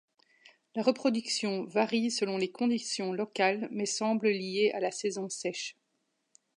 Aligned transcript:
La 0.73 0.81
reproduction 0.81 1.65
varie 1.65 2.09
selon 2.09 2.37
les 2.39 2.49
conditions 2.49 3.13
locales 3.13 3.67
mais 3.71 3.85
semble 3.85 4.29
liée 4.29 4.71
à 4.73 4.79
la 4.79 4.89
saison 4.89 5.29
sèche. 5.29 5.75